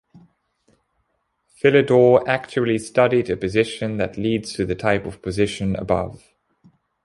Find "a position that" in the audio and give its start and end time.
3.29-4.17